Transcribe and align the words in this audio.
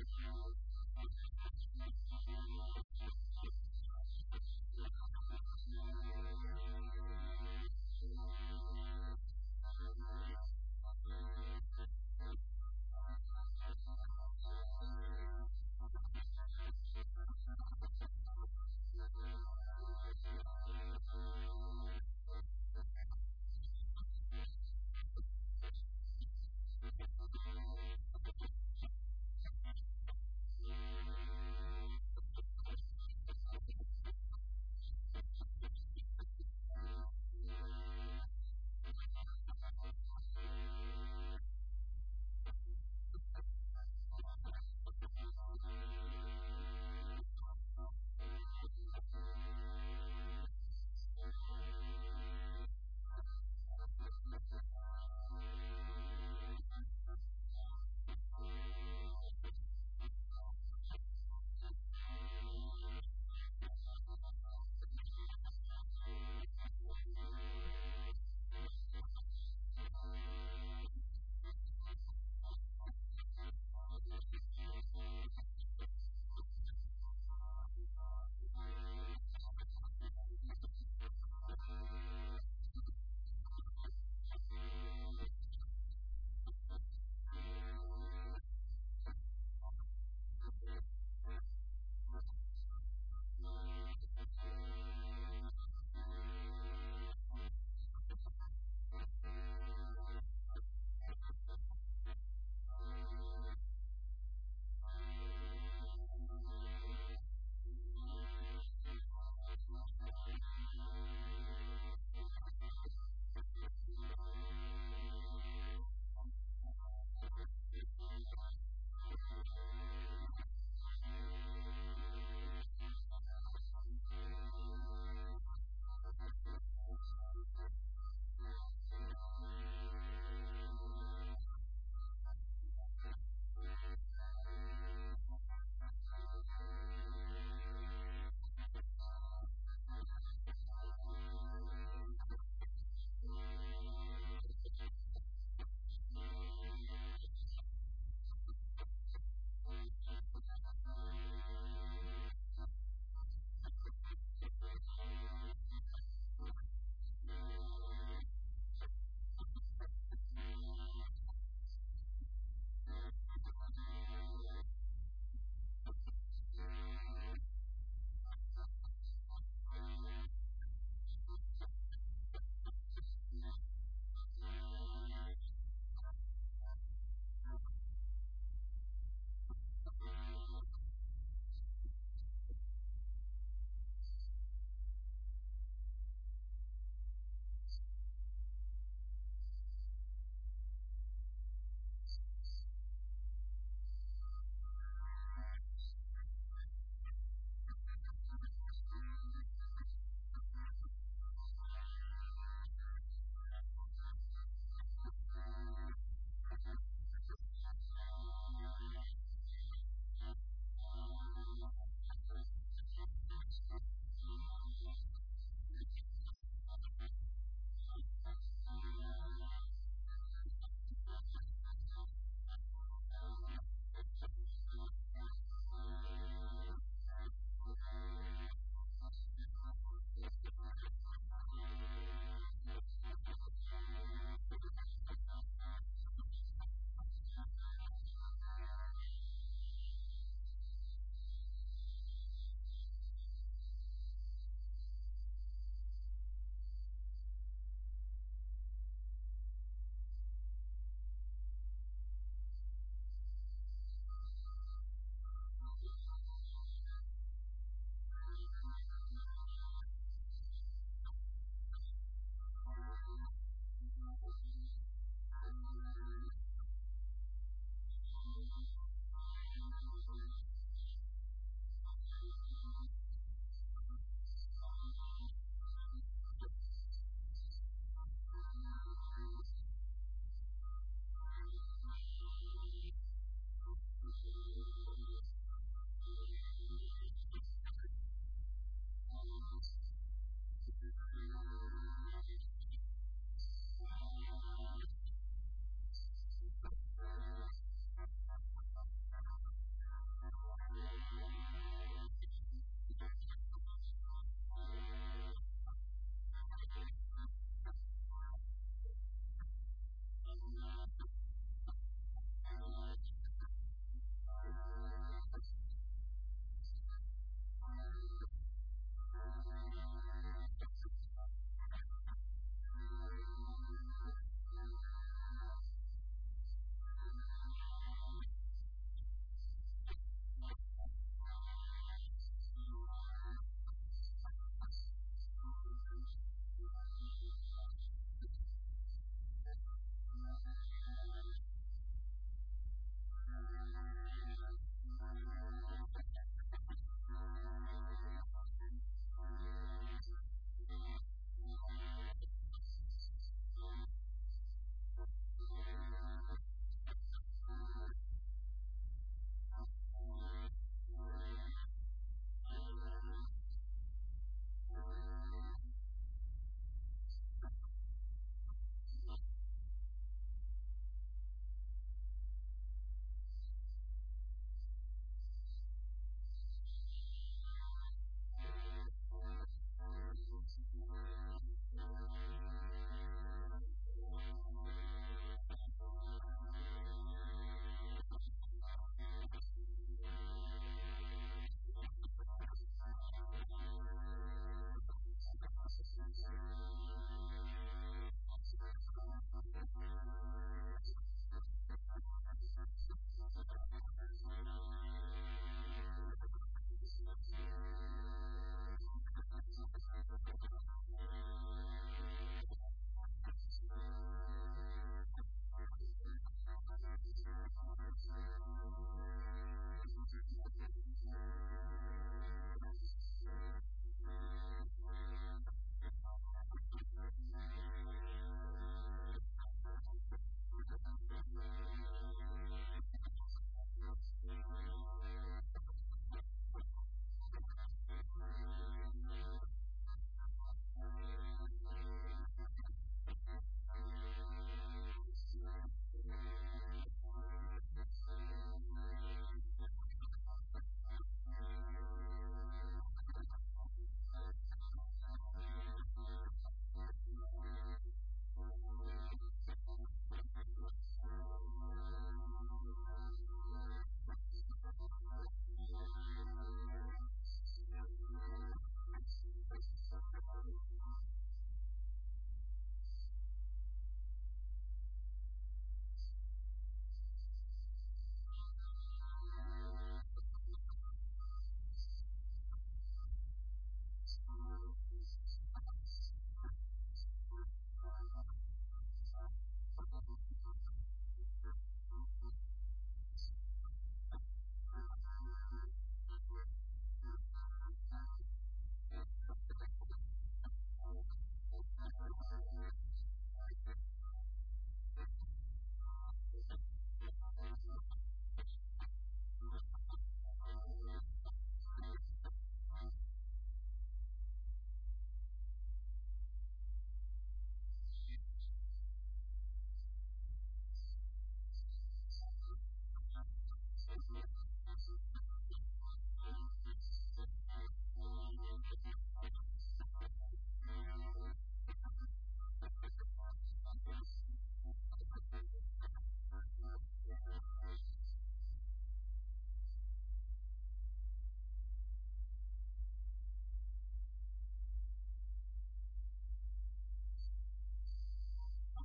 the 0.00 0.06
crowd 0.16 0.69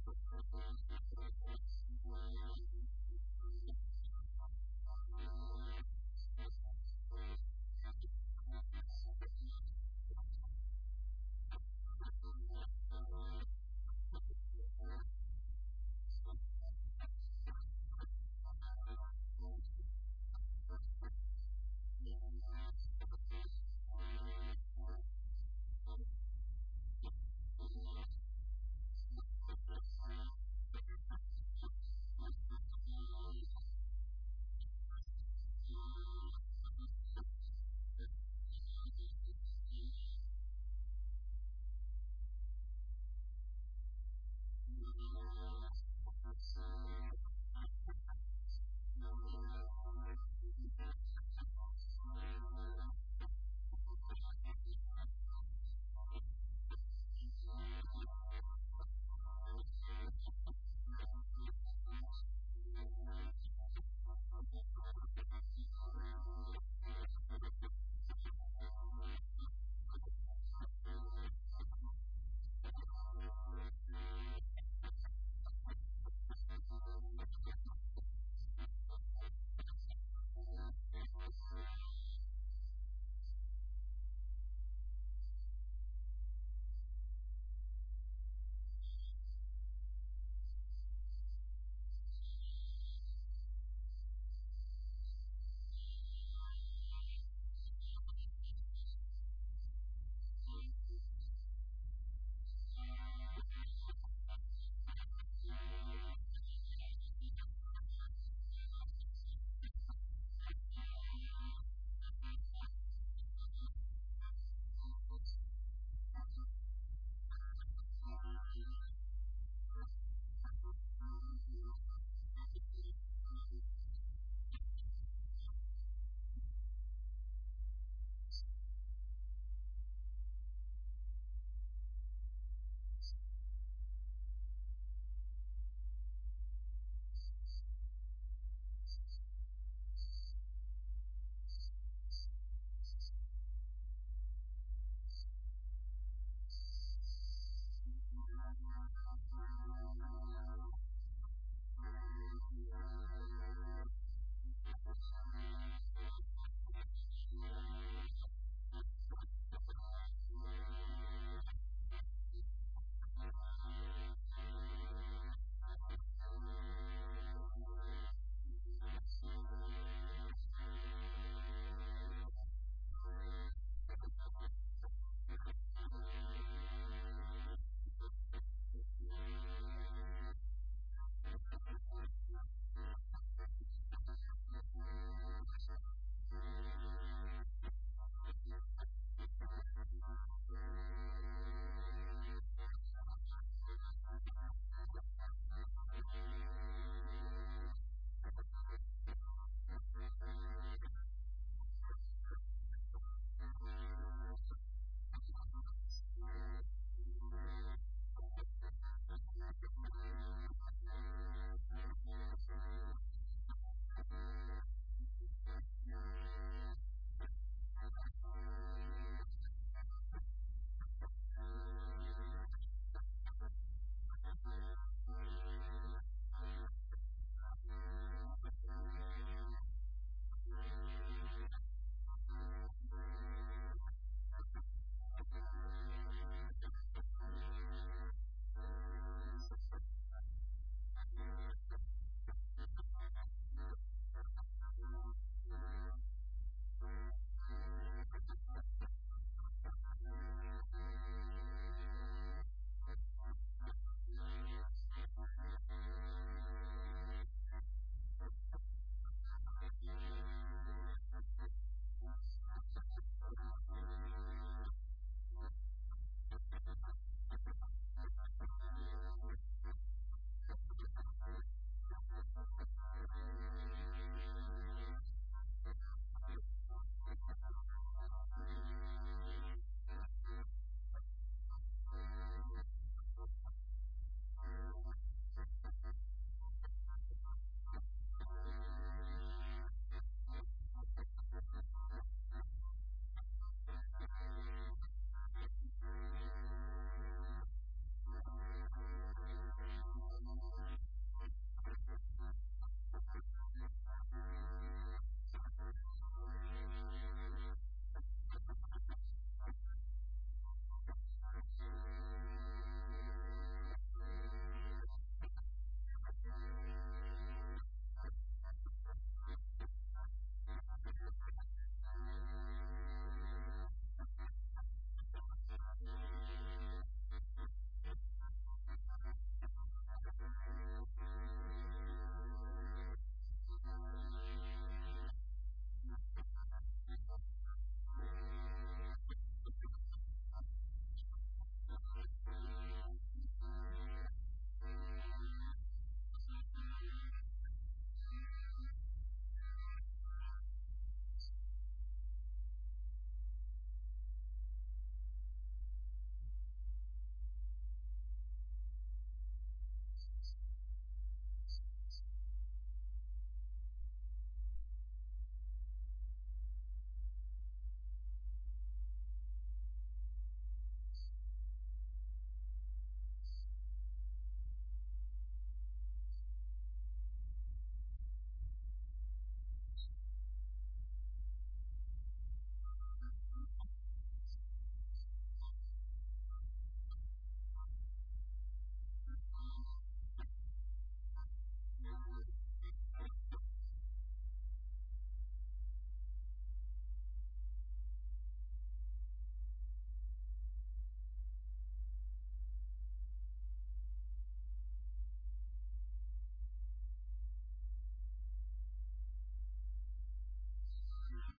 Thank 0.05 0.17
you. 1.17 1.24